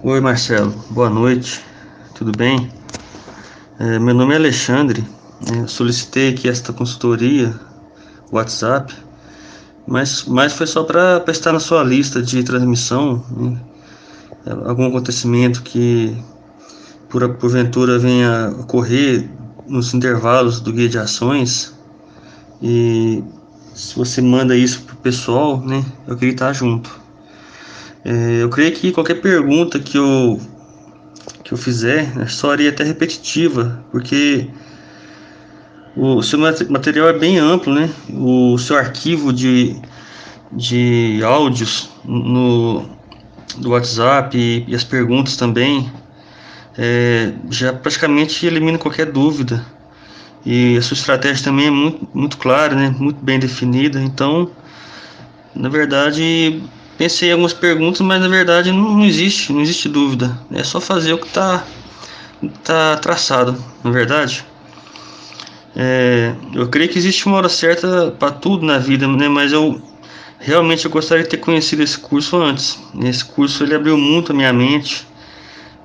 Oi 0.00 0.20
Marcelo, 0.20 0.72
boa 0.90 1.10
noite, 1.10 1.60
tudo 2.14 2.30
bem? 2.30 2.70
É, 3.80 3.98
meu 3.98 4.14
nome 4.14 4.32
é 4.32 4.36
Alexandre, 4.36 5.04
né? 5.50 5.66
solicitei 5.66 6.28
aqui 6.28 6.48
esta 6.48 6.72
consultoria, 6.72 7.52
WhatsApp, 8.30 8.94
mas, 9.88 10.24
mas 10.24 10.52
foi 10.52 10.68
só 10.68 10.84
para 10.84 11.24
estar 11.26 11.52
na 11.52 11.58
sua 11.58 11.82
lista 11.82 12.22
de 12.22 12.44
transmissão, 12.44 13.24
né? 13.36 13.60
algum 14.66 14.86
acontecimento 14.86 15.64
que 15.64 16.16
por, 17.08 17.28
porventura 17.34 17.98
venha 17.98 18.54
ocorrer 18.56 19.28
nos 19.66 19.94
intervalos 19.94 20.60
do 20.60 20.72
guia 20.72 20.88
de 20.88 20.98
ações 20.98 21.74
e 22.62 23.24
se 23.74 23.96
você 23.96 24.22
manda 24.22 24.54
isso 24.54 24.80
pro 24.82 24.94
pessoal, 24.98 25.60
né, 25.60 25.84
eu 26.06 26.16
queria 26.16 26.34
estar 26.34 26.52
junto. 26.52 27.07
É, 28.08 28.42
eu 28.42 28.48
creio 28.48 28.72
que 28.72 28.90
qualquer 28.90 29.16
pergunta 29.20 29.78
que 29.78 29.98
eu 29.98 30.40
que 31.44 31.52
eu 31.52 31.58
fizer 31.58 32.16
né, 32.16 32.26
só 32.26 32.50
seria 32.50 32.70
até 32.70 32.82
repetitiva, 32.82 33.84
porque 33.90 34.48
o 35.94 36.22
seu 36.22 36.38
material 36.38 37.08
é 37.08 37.12
bem 37.12 37.38
amplo, 37.38 37.74
né? 37.74 37.90
O 38.10 38.56
seu 38.56 38.78
arquivo 38.78 39.30
de, 39.30 39.76
de 40.50 41.20
áudios 41.22 41.90
no 42.02 42.88
do 43.58 43.70
WhatsApp 43.70 44.38
e, 44.38 44.64
e 44.66 44.74
as 44.74 44.84
perguntas 44.84 45.36
também 45.36 45.92
é, 46.78 47.34
já 47.50 47.74
praticamente 47.74 48.46
elimina 48.46 48.78
qualquer 48.78 49.12
dúvida. 49.12 49.62
E 50.46 50.78
a 50.78 50.82
sua 50.82 50.94
estratégia 50.94 51.44
também 51.44 51.66
é 51.66 51.70
muito, 51.70 52.08
muito 52.14 52.38
clara, 52.38 52.74
né? 52.74 52.94
muito 52.98 53.22
bem 53.22 53.38
definida. 53.38 54.00
Então, 54.00 54.50
na 55.54 55.68
verdade, 55.68 56.62
pensei 56.98 57.28
em 57.28 57.32
algumas 57.32 57.52
perguntas, 57.52 58.00
mas 58.00 58.20
na 58.20 58.28
verdade 58.28 58.72
não, 58.72 58.96
não 58.96 59.04
existe, 59.04 59.52
não 59.52 59.62
existe 59.62 59.88
dúvida. 59.88 60.36
É 60.52 60.64
só 60.64 60.80
fazer 60.80 61.14
o 61.14 61.18
que 61.18 61.28
está 61.28 61.64
tá 62.64 62.96
traçado, 62.96 63.56
na 63.82 63.90
verdade. 63.90 64.44
É, 65.76 66.34
eu 66.52 66.68
creio 66.68 66.90
que 66.90 66.98
existe 66.98 67.24
uma 67.26 67.36
hora 67.36 67.48
certa 67.48 68.10
para 68.18 68.32
tudo 68.32 68.66
na 68.66 68.78
vida, 68.78 69.06
né? 69.06 69.28
Mas 69.28 69.52
eu 69.52 69.80
realmente 70.40 70.84
eu 70.84 70.90
gostaria 70.90 71.22
de 71.22 71.30
ter 71.30 71.36
conhecido 71.36 71.82
esse 71.82 71.98
curso 71.98 72.36
antes. 72.36 72.78
Esse 73.04 73.24
curso 73.24 73.62
ele 73.62 73.74
abriu 73.74 73.96
muito 73.96 74.32
a 74.32 74.34
minha 74.34 74.52
mente. 74.52 75.06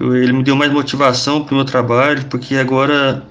Eu, 0.00 0.16
ele 0.16 0.32
me 0.32 0.42
deu 0.42 0.56
mais 0.56 0.72
motivação 0.72 1.44
para 1.44 1.52
o 1.52 1.56
meu 1.56 1.64
trabalho, 1.66 2.24
porque 2.26 2.56
agora 2.56 3.22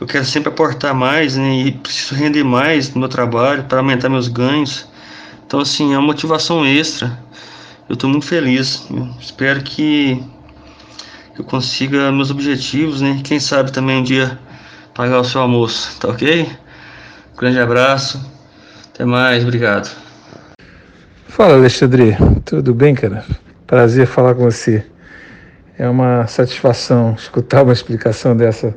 eu 0.00 0.06
quero 0.06 0.24
sempre 0.24 0.48
aportar 0.48 0.92
mais 0.94 1.36
né, 1.36 1.60
e 1.60 1.72
preciso 1.72 2.16
render 2.16 2.42
mais 2.42 2.92
no 2.92 3.00
meu 3.00 3.08
trabalho 3.08 3.62
para 3.64 3.78
aumentar 3.78 4.08
meus 4.08 4.26
ganhos. 4.26 4.88
Então, 5.54 5.62
assim, 5.62 5.94
é 5.94 5.98
uma 5.98 6.08
motivação 6.08 6.66
extra. 6.66 7.16
Eu 7.88 7.94
estou 7.94 8.10
muito 8.10 8.26
feliz. 8.26 8.84
Eu 8.90 9.08
espero 9.20 9.62
que 9.62 10.20
eu 11.38 11.44
consiga 11.44 12.10
meus 12.10 12.28
objetivos, 12.28 13.00
né? 13.00 13.20
Quem 13.22 13.38
sabe 13.38 13.70
também 13.70 13.98
um 13.98 14.02
dia 14.02 14.36
pagar 14.92 15.20
o 15.20 15.24
seu 15.24 15.40
almoço, 15.40 15.96
tá 16.00 16.08
ok? 16.08 16.50
grande 17.38 17.60
abraço. 17.60 18.20
Até 18.92 19.04
mais, 19.04 19.44
obrigado. 19.44 19.96
Fala, 21.28 21.54
Alexandre. 21.54 22.16
Tudo 22.44 22.74
bem, 22.74 22.96
cara? 22.96 23.24
Prazer 23.64 24.08
falar 24.08 24.34
com 24.34 24.42
você. 24.42 24.84
É 25.78 25.88
uma 25.88 26.26
satisfação 26.26 27.14
escutar 27.16 27.62
uma 27.62 27.72
explicação 27.72 28.36
dessa 28.36 28.76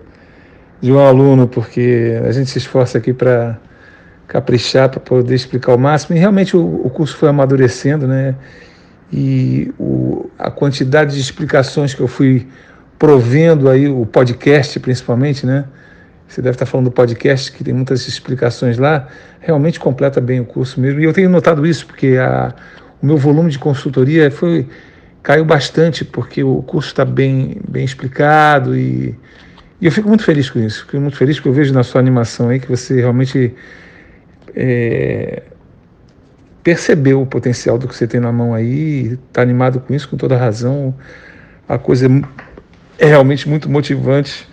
de 0.80 0.92
um 0.92 1.00
aluno, 1.00 1.48
porque 1.48 2.22
a 2.24 2.32
gente 2.32 2.52
se 2.52 2.60
esforça 2.60 3.00
aqui 3.00 3.14
para 3.14 3.60
caprichar, 4.28 4.90
para 4.90 5.00
poder 5.00 5.36
explicar 5.36 5.74
o 5.74 5.78
máximo. 5.78 6.16
E 6.16 6.20
realmente 6.20 6.56
o, 6.56 6.86
o 6.86 6.90
curso 6.90 7.16
foi 7.16 7.30
amadurecendo, 7.30 8.08
né? 8.08 8.36
E 9.12 9.72
o, 9.80 10.30
a 10.38 10.52
quantidade 10.52 11.16
de 11.16 11.22
explicações 11.22 11.94
que 11.94 12.02
eu 12.02 12.08
fui 12.08 12.48
provendo 13.00 13.70
aí, 13.70 13.88
o 13.88 14.06
podcast 14.06 14.80
principalmente, 14.80 15.46
né? 15.46 15.66
Você 16.28 16.42
deve 16.42 16.56
estar 16.56 16.66
falando 16.66 16.86
do 16.86 16.92
podcast, 16.92 17.52
que 17.52 17.64
tem 17.64 17.74
muitas 17.74 18.06
explicações 18.06 18.78
lá, 18.78 19.08
realmente 19.40 19.80
completa 19.80 20.20
bem 20.20 20.42
o 20.42 20.46
curso 20.46 20.80
mesmo. 20.82 21.00
E 21.00 21.06
eu 21.06 21.14
tenho 21.14 21.30
notado 21.30 21.66
isso, 21.66 21.86
porque 21.88 22.18
a, 22.20 22.54
o 23.02 23.06
meu 23.06 23.18
volume 23.18 23.50
de 23.50 23.58
consultoria 23.58 24.30
foi 24.30 24.68
caiu 25.24 25.46
bastante, 25.46 26.04
porque 26.04 26.44
o 26.44 26.62
curso 26.64 26.90
está 26.90 27.06
bem, 27.06 27.62
bem 27.68 27.86
explicado 27.86 28.78
e 28.78 29.18
e 29.80 29.86
eu 29.86 29.92
fico 29.92 30.08
muito 30.08 30.24
feliz 30.24 30.50
com 30.50 30.60
isso, 30.60 30.86
fico 30.86 31.00
muito 31.00 31.16
feliz 31.16 31.38
porque 31.38 31.50
eu 31.50 31.54
vejo 31.54 31.72
na 31.72 31.84
sua 31.84 32.02
animação 32.02 32.50
aí 32.50 32.60
que 32.60 32.68
você 32.68 32.96
realmente 32.96 33.54
é, 34.60 35.44
percebeu 36.64 37.22
o 37.22 37.26
potencial 37.28 37.78
do 37.78 37.88
que 37.88 37.96
você 37.96 38.08
tem 38.08 38.20
na 38.20 38.32
mão 38.32 38.56
aí, 38.56 39.20
está 39.30 39.44
animado 39.44 39.80
com 39.80 39.94
isso, 39.94 40.10
com 40.10 40.18
toda 40.18 40.36
razão. 40.36 40.96
A 41.70 41.78
coisa 41.78 42.08
é 42.98 43.06
realmente 43.06 43.48
muito 43.48 43.70
motivante, 43.70 44.50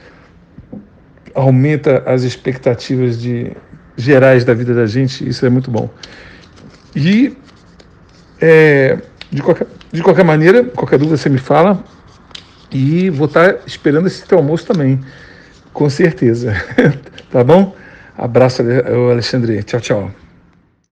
aumenta 1.35 2.03
as 2.05 2.23
expectativas 2.23 3.19
de, 3.19 3.51
gerais 3.97 4.45
da 4.45 4.53
vida 4.53 4.75
da 4.75 4.87
gente, 4.87 5.27
isso 5.27 5.47
é 5.47 5.49
muito 5.49 5.71
bom. 5.71 5.89
E, 6.95 7.35
é, 8.41 8.99
de, 9.31 9.43
qualquer, 9.43 9.67
de 9.91 10.03
qualquer 10.03 10.25
maneira, 10.25 10.65
qualquer 10.65 10.99
dúvida 10.99 11.17
você 11.17 11.31
me 11.31 11.39
fala, 11.39 11.83
e 12.71 13.09
vou 13.09 13.27
estar 13.27 13.57
esperando 13.67 14.07
esse 14.07 14.27
teu 14.27 14.37
almoço 14.37 14.67
também, 14.67 15.01
com 15.73 15.89
certeza. 15.89 16.55
tá 17.33 17.43
bom? 17.43 17.75
Abraço, 18.17 18.63
Alexandre. 19.11 19.63
Tchau, 19.63 19.81
tchau. 19.81 20.24